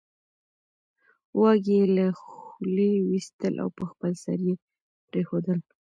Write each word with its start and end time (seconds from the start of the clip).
واګی 1.39 1.77
یې 1.81 1.85
له 1.95 2.05
خولې 2.19 2.91
وېستل 3.09 3.55
او 3.63 3.69
په 3.77 3.83
خپل 3.91 4.11
سر 4.23 4.37
یې 4.47 4.55
پرېښودل 5.09 5.59